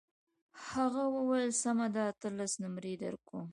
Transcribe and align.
هغه 0.69 1.03
وویل 1.15 1.51
سمه 1.63 1.87
ده 1.95 2.01
اتلس 2.11 2.51
نمرې 2.63 2.93
درکوم. 3.03 3.47